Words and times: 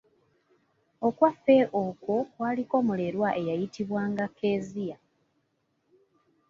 Okwaffe 1.07 1.55
okwo 1.83 2.15
kwaliko 2.33 2.75
mulerwa 2.87 3.29
eyayitibwanga 3.39 4.25
Kezia. 4.37 4.97